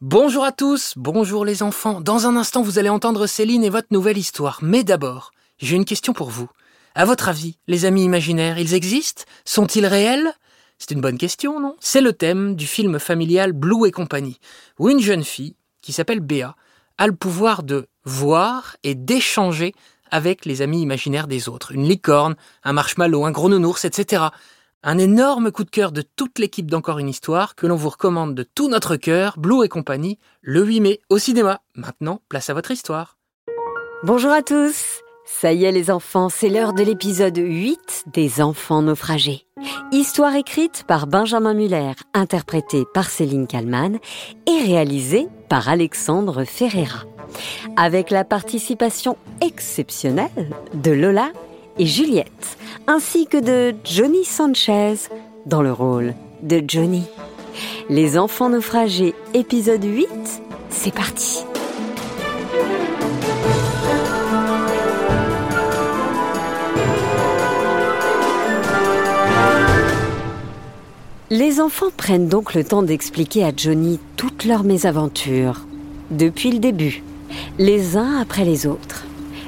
[0.00, 2.00] Bonjour à tous, bonjour les enfants.
[2.00, 4.60] Dans un instant, vous allez entendre Céline et votre nouvelle histoire.
[4.62, 6.48] Mais d'abord, j'ai une question pour vous.
[6.94, 9.24] À votre avis, les amis imaginaires, ils existent?
[9.44, 10.32] Sont-ils réels?
[10.78, 11.74] C'est une bonne question, non?
[11.80, 14.38] C'est le thème du film familial Blue et compagnie,
[14.78, 16.54] où une jeune fille, qui s'appelle Béa,
[16.96, 19.74] a le pouvoir de voir et d'échanger
[20.12, 21.72] avec les amis imaginaires des autres.
[21.72, 24.26] Une licorne, un marshmallow, un gros nounours, etc.
[24.84, 28.36] Un énorme coup de cœur de toute l'équipe d'Encore une histoire que l'on vous recommande
[28.36, 31.60] de tout notre cœur, Blue et compagnie, le 8 mai au cinéma.
[31.74, 33.18] Maintenant, place à votre histoire.
[34.04, 38.82] Bonjour à tous Ça y est les enfants, c'est l'heure de l'épisode 8 des enfants
[38.82, 39.48] naufragés.
[39.90, 43.98] Histoire écrite par Benjamin Muller, interprétée par Céline Kallmann
[44.46, 47.00] et réalisée par Alexandre Ferreira.
[47.76, 51.32] Avec la participation exceptionnelle de Lola
[51.78, 54.94] et Juliette, ainsi que de Johnny Sanchez
[55.46, 57.04] dans le rôle de Johnny.
[57.88, 60.08] Les enfants naufragés, épisode 8,
[60.70, 61.44] c'est parti.
[71.30, 75.66] Les enfants prennent donc le temps d'expliquer à Johnny toutes leurs mésaventures,
[76.10, 77.02] depuis le début,
[77.58, 79.04] les uns après les autres.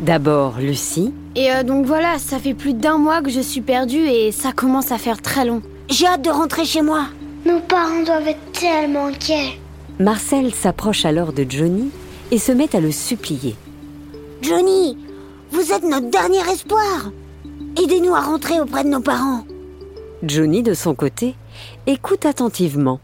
[0.00, 4.06] D'abord Lucie, Et euh, donc voilà, ça fait plus d'un mois que je suis perdue
[4.06, 5.62] et ça commence à faire très long.
[5.88, 7.06] J'ai hâte de rentrer chez moi.
[7.44, 9.58] Nos parents doivent être tellement inquiets.
[9.98, 11.90] Marcel s'approche alors de Johnny
[12.30, 13.56] et se met à le supplier.
[14.42, 14.96] Johnny,
[15.50, 17.10] vous êtes notre dernier espoir.
[17.82, 19.44] Aidez-nous à rentrer auprès de nos parents.
[20.22, 21.34] Johnny, de son côté,
[21.86, 23.00] écoute attentivement,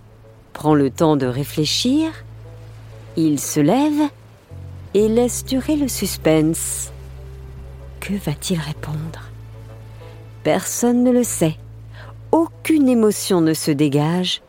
[0.53, 2.11] prend le temps de réfléchir,
[3.17, 4.09] il se lève
[4.95, 6.93] et laisse durer le suspense.
[8.01, 9.21] Que va-t-il répondre?
[10.43, 11.57] Personne ne le sait.
[12.33, 14.43] Aucune émotion ne se dégage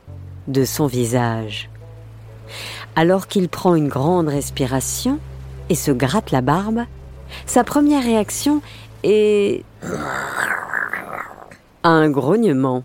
[0.47, 1.69] de son visage.
[2.95, 5.19] Alors qu'il prend une grande respiration
[5.69, 6.85] et se gratte la barbe,
[7.45, 8.61] sa première réaction
[9.03, 9.63] est
[11.83, 12.83] un grognement.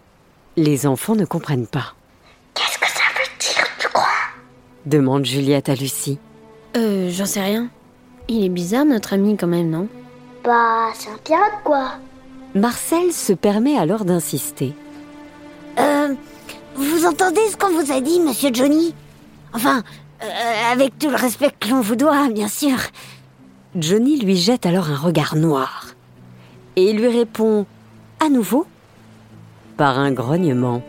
[0.56, 1.94] Les enfants ne comprennent pas.
[2.54, 4.08] Qu'est-ce que ça veut dire, tu crois?
[4.86, 6.18] Demande Juliette à Lucie.
[6.76, 7.68] Euh, j'en sais rien.
[8.28, 9.88] Il est bizarre notre ami quand même, non?
[10.46, 11.94] Bah, c'est un pirate, quoi.
[12.54, 14.74] Marcel se permet alors d'insister.
[15.76, 16.14] Euh,
[16.76, 18.94] vous entendez ce qu'on vous a dit, monsieur Johnny?
[19.52, 19.82] Enfin,
[20.22, 22.76] euh, avec tout le respect que l'on vous doit, bien sûr.
[23.74, 25.88] Johnny lui jette alors un regard noir
[26.76, 27.66] et lui répond
[28.20, 28.66] à nouveau?
[29.76, 30.80] Par un grognement.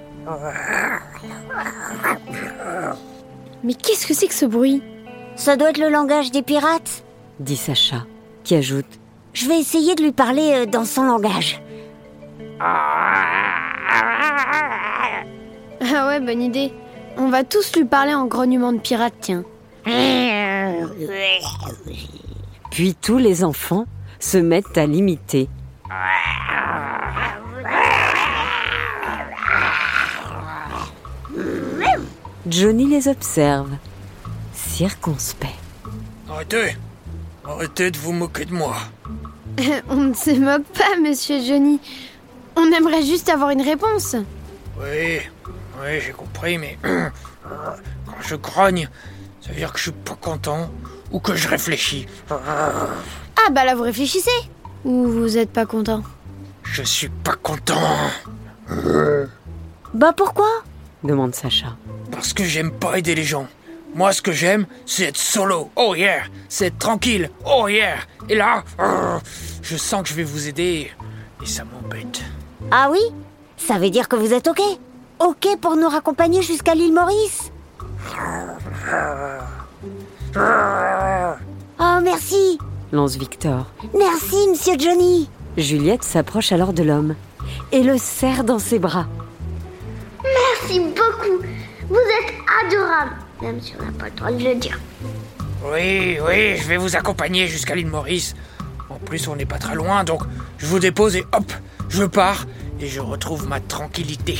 [3.63, 4.83] Mais qu'est-ce que c'est que ce bruit?
[5.35, 7.03] Ça doit être le langage des pirates?
[7.39, 8.05] dit Sacha,
[8.43, 8.99] qui ajoute
[9.33, 11.61] Je vais essayer de lui parler euh, dans son langage.
[15.79, 16.73] Ah ouais, bonne idée.
[17.17, 19.43] On va tous lui parler en grognement de pirate, tiens.
[22.71, 23.85] Puis tous les enfants
[24.19, 25.49] se mettent à l'imiter.
[32.47, 33.71] Johnny les observe,
[34.53, 35.53] circonspect.
[36.29, 36.77] Arrêtez
[37.45, 38.75] Arrêtez de vous moquer de moi.
[39.89, 41.79] On ne se moque pas, monsieur Johnny.
[42.55, 44.15] On aimerait juste avoir une réponse.
[44.79, 45.19] Oui,
[45.81, 48.89] oui, j'ai compris, mais quand je grogne,
[49.41, 50.69] ça veut dire que je suis pas content
[51.11, 52.07] ou que je réfléchis.
[52.29, 54.29] Ah bah là, vous réfléchissez
[54.85, 56.03] Ou vous êtes pas content
[56.63, 57.79] Je suis pas content
[59.93, 60.49] Bah pourquoi?
[61.03, 61.75] demande Sacha.
[62.11, 63.47] parce que j'aime pas aider les gens.
[63.95, 65.69] Moi, ce que j'aime, c'est être solo.
[65.75, 67.29] Oh yeah C'est être tranquille.
[67.45, 67.97] Oh yeah
[68.29, 68.63] Et là,
[69.61, 70.91] je sens que je vais vous aider
[71.41, 72.21] et ça m'embête.
[72.71, 72.99] Ah oui?
[73.57, 74.61] Ça veut dire que vous êtes OK
[75.19, 77.51] OK pour nous raccompagner jusqu'à l'île Maurice
[81.79, 82.57] Oh merci
[82.91, 83.65] lance Victor.
[83.97, 87.15] Merci, monsieur Johnny Juliette s'approche alors de l'homme
[87.71, 89.07] et le serre dans ses bras.
[90.23, 91.41] Merci beaucoup.
[91.89, 92.33] Vous êtes
[92.63, 93.11] adorable.
[93.41, 94.79] Même si on n'a pas le droit de le dire.
[95.63, 98.35] Oui, oui, je vais vous accompagner jusqu'à l'île Maurice.
[98.89, 100.21] En plus, on n'est pas très loin, donc
[100.57, 101.51] je vous dépose et hop,
[101.89, 102.45] je pars
[102.79, 104.37] et je retrouve ma tranquillité.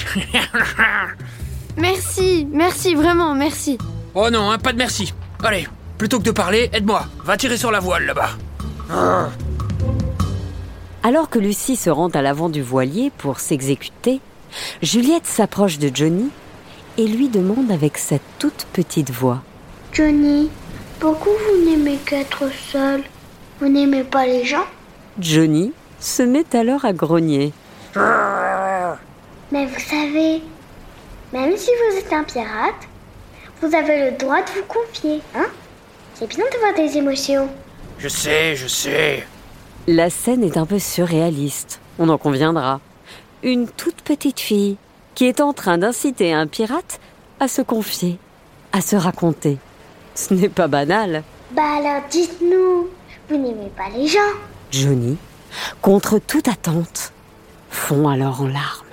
[1.77, 3.77] Merci, merci, vraiment, merci.
[4.15, 5.13] oh non, hein, pas de merci.
[5.43, 5.67] Allez,
[5.99, 7.05] plutôt que de parler, aide-moi.
[7.23, 8.31] Va tirer sur la voile là-bas.
[11.03, 14.21] Alors que Lucie se rend à l'avant du voilier pour s'exécuter,
[14.81, 16.29] Juliette s'approche de Johnny
[16.97, 19.41] et lui demande avec sa toute petite voix.
[19.93, 20.49] Johnny,
[20.99, 23.03] pourquoi vous n'aimez qu'être seul?
[23.59, 24.65] Vous n'aimez pas les gens?
[25.19, 27.53] Johnny se met alors à grogner.
[29.51, 30.41] Mais vous savez,
[31.33, 32.87] même si vous êtes un pirate,
[33.61, 35.47] Vous avez le droit de vous confier, hein?
[36.13, 37.49] C'est bien d'avoir des émotions.
[37.97, 39.25] Je sais, je sais.
[39.87, 42.79] La scène est un peu surréaliste, on en conviendra.
[43.41, 44.77] Une toute petite fille
[45.17, 46.99] qui est en train d'inciter un pirate
[47.39, 48.19] à se confier,
[48.71, 49.57] à se raconter.
[50.13, 51.23] Ce n'est pas banal.
[51.53, 52.87] Bah alors dites-nous,
[53.27, 54.19] vous n'aimez pas les gens
[54.69, 55.17] Johnny,
[55.81, 57.13] contre toute attente,
[57.71, 58.85] fond alors en larmes.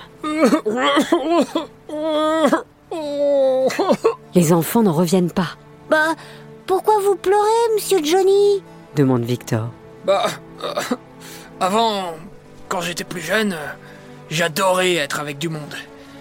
[4.34, 5.58] Les enfants n'en reviennent pas,
[5.90, 6.14] Bah,
[6.66, 8.62] pourquoi vous pleurez, monsieur Johnny?
[8.96, 9.68] Demande Victor.
[10.06, 10.24] Bah,
[10.62, 10.72] euh,
[11.60, 12.14] avant,
[12.70, 13.54] quand j'étais plus jeune,
[14.30, 15.74] j'adorais être avec du monde.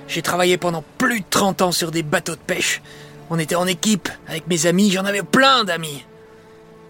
[0.07, 2.81] J'ai travaillé pendant plus de 30 ans sur des bateaux de pêche.
[3.29, 6.05] On était en équipe, avec mes amis, j'en avais plein d'amis.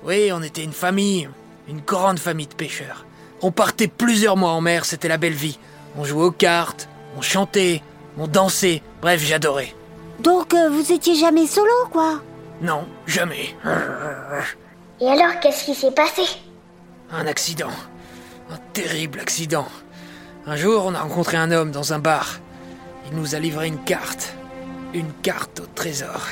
[0.04, 1.30] Oui, on était une famille,
[1.68, 3.06] une grande famille de pêcheurs.
[3.42, 5.60] On partait plusieurs mois en mer, c'était la belle vie.
[5.98, 7.81] On jouait aux cartes, on chantait,
[8.18, 9.74] on dansait, bref, j'adorais.
[10.19, 12.21] Donc, euh, vous étiez jamais solo, quoi?
[12.62, 13.56] Non, jamais.
[15.01, 16.21] Et alors, qu'est-ce qui s'est passé?
[17.12, 17.71] Un accident.
[18.50, 19.68] Un terrible accident.
[20.45, 22.39] Un jour, on a rencontré un homme dans un bar.
[23.10, 24.34] Il nous a livré une carte.
[24.94, 26.28] Une carte au trésor.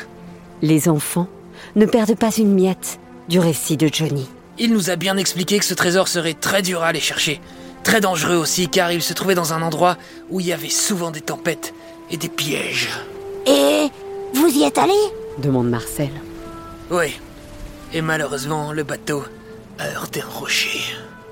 [0.61, 1.27] Les enfants
[1.75, 4.29] ne perdent pas une miette du récit de Johnny.
[4.57, 7.41] Il nous a bien expliqué que ce trésor serait très dur à aller chercher.
[7.83, 9.97] Très dangereux aussi, car il se trouvait dans un endroit
[10.29, 11.73] où il y avait souvent des tempêtes
[12.11, 12.89] et des pièges.
[13.47, 13.87] Et
[14.33, 14.93] vous y êtes allé?
[15.39, 16.11] demande Marcel.
[16.91, 17.19] Oui.
[17.93, 19.23] Et malheureusement, le bateau
[19.79, 20.79] a heurté un rocher.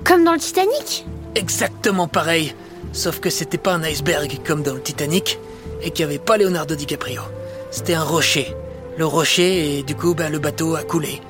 [0.04, 1.06] Comme dans le Titanic?
[1.36, 2.54] Exactement pareil,
[2.92, 5.38] sauf que c'était pas un iceberg comme dans le Titanic
[5.82, 7.22] et qu'il n'y avait pas Leonardo DiCaprio.
[7.70, 8.54] C'était un rocher.
[8.98, 11.20] Le rocher et du coup, bah, le bateau a coulé.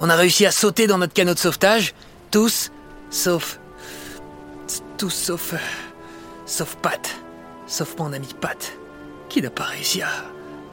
[0.00, 1.94] On a réussi à sauter dans notre canot de sauvetage,
[2.30, 2.70] tous,
[3.10, 3.60] sauf,
[4.98, 5.54] tous sauf,
[6.46, 7.14] sauf Pat,
[7.66, 8.72] sauf mon ami Pat,
[9.28, 10.08] qui n'a pas réussi à,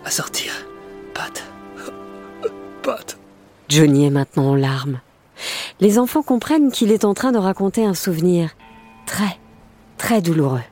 [0.03, 0.51] à sortir.
[1.13, 1.43] Pat,
[2.83, 3.17] Pat.
[3.69, 4.99] Johnny est maintenant en larmes.
[5.79, 8.49] Les enfants comprennent qu'il est en train de raconter un souvenir
[9.05, 9.39] très,
[10.01, 10.63] très douloureux.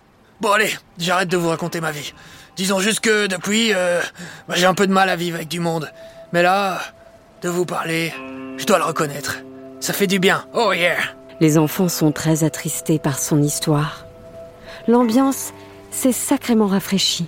[0.41, 2.13] Bon allez, j'arrête de vous raconter ma vie.
[2.57, 4.01] Disons juste que depuis, euh,
[4.47, 5.91] bah, j'ai un peu de mal à vivre avec du monde.
[6.33, 6.79] Mais là,
[7.43, 8.11] de vous parler,
[8.57, 9.37] je dois le reconnaître.
[9.81, 10.45] Ça fait du bien.
[10.53, 10.97] Oh yeah
[11.41, 14.07] Les enfants sont très attristés par son histoire.
[14.87, 15.53] L'ambiance
[15.91, 17.27] s'est sacrément rafraîchie.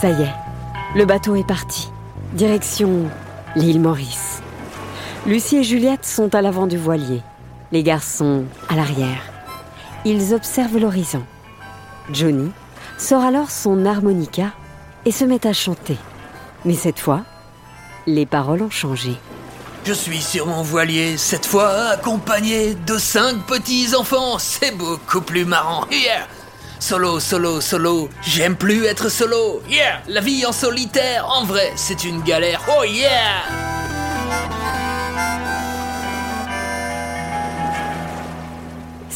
[0.00, 0.34] Ça y est,
[0.94, 1.88] le bateau est parti.
[2.34, 3.10] Direction
[3.56, 4.43] l'île Maurice.
[5.26, 7.22] Lucie et Juliette sont à l'avant du voilier.
[7.72, 9.22] Les garçons à l'arrière.
[10.04, 11.22] Ils observent l'horizon.
[12.12, 12.50] Johnny
[12.98, 14.52] sort alors son harmonica
[15.06, 15.96] et se met à chanter.
[16.66, 17.22] Mais cette fois,
[18.06, 19.16] les paroles ont changé.
[19.86, 24.38] Je suis sur mon voilier, cette fois accompagné de cinq petits enfants.
[24.38, 25.86] C'est beaucoup plus marrant.
[26.80, 28.10] Solo, solo, solo.
[28.20, 29.62] J'aime plus être solo.
[29.70, 32.60] Yeah La vie en solitaire, en vrai, c'est une galère.
[32.78, 33.73] Oh yeah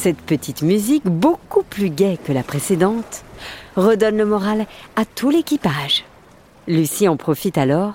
[0.00, 3.24] Cette petite musique, beaucoup plus gaie que la précédente,
[3.74, 6.04] redonne le moral à tout l'équipage.
[6.68, 7.94] Lucie en profite alors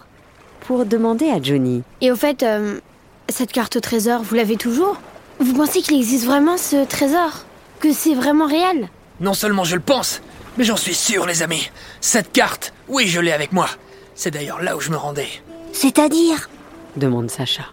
[0.68, 1.82] pour demander à Johnny.
[2.02, 2.82] Et au fait, euh,
[3.30, 4.98] cette carte au trésor, vous l'avez toujours?
[5.40, 7.46] Vous pensez qu'il existe vraiment ce trésor?
[7.80, 8.90] Que c'est vraiment réel?
[9.22, 10.22] Non seulement je le pense,
[10.58, 11.70] mais j'en suis sûr, les amis.
[12.02, 13.70] Cette carte, oui, je l'ai avec moi.
[14.14, 15.30] C'est d'ailleurs là où je me rendais.
[15.72, 16.50] C'est-à-dire?
[16.98, 17.64] demande Sacha.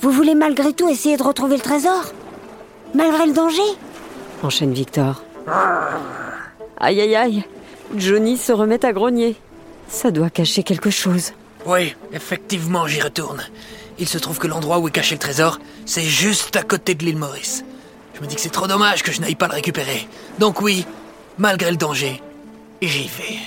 [0.00, 2.12] Vous voulez malgré tout essayer de retrouver le trésor?
[2.94, 3.62] Malgré le danger
[4.42, 5.22] Enchaîne Victor.
[6.78, 7.44] Aïe aïe aïe,
[7.96, 9.36] Johnny se remet à grogner.
[9.88, 11.32] Ça doit cacher quelque chose.
[11.66, 13.42] Oui, effectivement, j'y retourne.
[13.98, 17.04] Il se trouve que l'endroit où est caché le trésor, c'est juste à côté de
[17.04, 17.64] l'île Maurice.
[18.14, 20.06] Je me dis que c'est trop dommage que je n'aille pas le récupérer.
[20.38, 20.86] Donc oui,
[21.36, 22.22] malgré le danger,
[22.80, 23.38] j'y vais.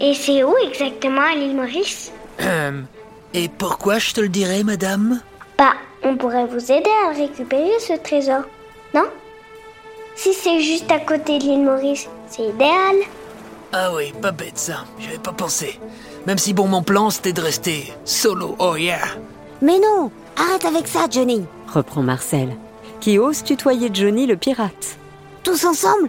[0.00, 2.10] Et c'est où exactement à l'île Maurice?
[2.40, 2.86] Hum,
[3.32, 5.20] Et pourquoi je te le dirais, madame?
[5.56, 8.42] Bah, on pourrait vous aider à récupérer ce trésor,
[8.96, 9.08] non
[10.16, 12.96] Si c'est juste à côté de l'île Maurice, c'est idéal.
[13.72, 15.78] Ah oui, pas bête ça, j'avais pas pensé.
[16.26, 19.04] Même si bon, mon plan c'était de rester solo, oh yeah
[19.60, 22.56] Mais non Arrête avec ça, Johnny Reprend Marcel,
[23.00, 24.96] qui ose tutoyer Johnny le pirate.
[25.42, 26.08] Tous ensemble,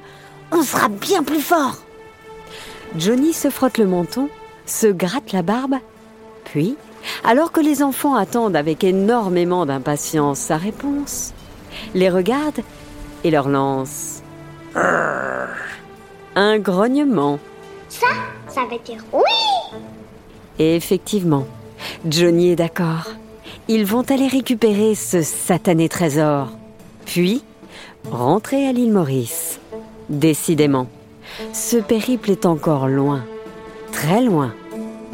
[0.51, 1.77] on sera bien plus forts
[2.95, 4.29] Johnny se frotte le menton,
[4.65, 5.75] se gratte la barbe,
[6.45, 6.77] puis,
[7.25, 11.33] alors que les enfants attendent avec énormément d'impatience sa réponse,
[11.93, 12.61] les regarde
[13.23, 14.21] et leur lance
[16.37, 17.39] un grognement.
[17.89, 18.07] Ça,
[18.47, 19.79] ça veut dire oui
[20.59, 21.47] Et effectivement,
[22.07, 23.11] Johnny est d'accord.
[23.67, 26.49] Ils vont aller récupérer ce satané trésor,
[27.05, 27.43] puis
[28.09, 29.59] rentrer à l'île Maurice.
[30.09, 30.87] Décidément,
[31.53, 33.25] ce périple est encore loin,
[33.91, 34.53] très loin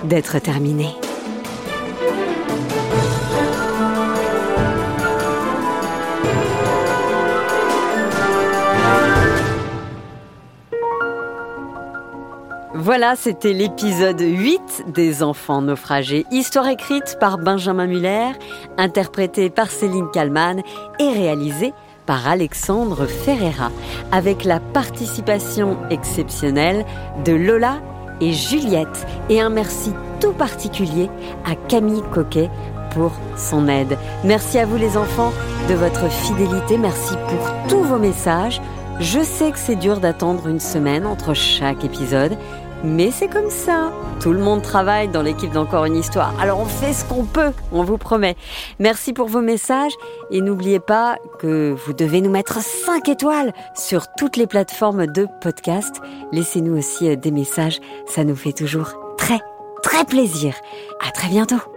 [0.04, 0.90] d'être terminé.
[12.84, 18.32] Voilà, c'était l'épisode 8 des Enfants naufragés, histoire écrite par Benjamin Muller,
[18.78, 20.62] interprétée par Céline Kallmann
[21.00, 21.74] et réalisée
[22.06, 23.72] par Alexandre Ferreira,
[24.12, 26.84] avec la participation exceptionnelle
[27.24, 27.76] de Lola
[28.20, 31.10] et Juliette, et un merci tout particulier
[31.46, 32.50] à Camille Coquet
[32.94, 33.98] pour son aide.
[34.26, 35.32] Merci à vous les enfants
[35.70, 38.60] de votre fidélité, merci pour tous vos messages.
[39.00, 42.38] Je sais que c'est dur d'attendre une semaine entre chaque épisode,
[42.84, 43.92] mais c'est comme ça.
[44.22, 46.34] Tout le monde travaille dans l'équipe d'Encore une histoire.
[46.40, 48.36] Alors on fait ce qu'on peut, on vous promet.
[48.80, 49.94] Merci pour vos messages
[50.32, 55.28] et n'oubliez pas que vous devez nous mettre 5 étoiles sur toutes les plateformes de
[55.42, 56.02] podcast.
[56.32, 59.40] Laissez-nous aussi euh, des messages, ça nous fait toujours très
[59.82, 60.56] très plaisir.
[61.06, 61.73] À très bientôt.